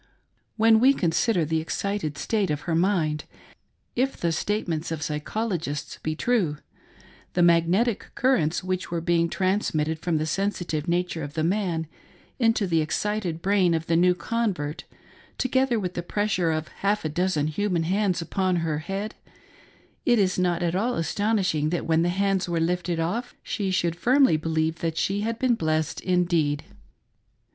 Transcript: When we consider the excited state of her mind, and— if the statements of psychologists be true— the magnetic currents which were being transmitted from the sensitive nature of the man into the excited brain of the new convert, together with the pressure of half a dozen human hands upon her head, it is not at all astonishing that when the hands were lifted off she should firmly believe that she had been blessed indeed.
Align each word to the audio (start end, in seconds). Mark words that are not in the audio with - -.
When 0.57 0.79
we 0.79 0.95
consider 0.95 1.45
the 1.45 1.59
excited 1.59 2.17
state 2.17 2.49
of 2.49 2.61
her 2.61 2.73
mind, 2.73 3.25
and— 3.31 3.53
if 4.07 4.17
the 4.17 4.31
statements 4.31 4.91
of 4.91 5.03
psychologists 5.03 5.99
be 6.01 6.15
true— 6.15 6.57
the 7.35 7.43
magnetic 7.43 8.07
currents 8.15 8.63
which 8.63 8.89
were 8.89 8.99
being 8.99 9.29
transmitted 9.29 9.99
from 9.99 10.17
the 10.17 10.25
sensitive 10.25 10.87
nature 10.87 11.21
of 11.21 11.35
the 11.35 11.43
man 11.43 11.85
into 12.39 12.65
the 12.65 12.81
excited 12.81 13.43
brain 13.43 13.75
of 13.75 13.85
the 13.85 13.95
new 13.95 14.15
convert, 14.15 14.85
together 15.37 15.79
with 15.79 15.93
the 15.93 16.01
pressure 16.01 16.49
of 16.51 16.69
half 16.79 17.05
a 17.05 17.07
dozen 17.09 17.45
human 17.45 17.83
hands 17.83 18.23
upon 18.23 18.55
her 18.55 18.79
head, 18.79 19.13
it 20.03 20.17
is 20.17 20.39
not 20.39 20.63
at 20.63 20.73
all 20.73 20.95
astonishing 20.95 21.69
that 21.69 21.85
when 21.85 22.01
the 22.01 22.09
hands 22.09 22.49
were 22.49 22.59
lifted 22.59 22.99
off 22.99 23.35
she 23.43 23.69
should 23.69 23.95
firmly 23.95 24.35
believe 24.35 24.79
that 24.79 24.97
she 24.97 25.21
had 25.21 25.37
been 25.37 25.53
blessed 25.53 26.01
indeed. 26.01 26.63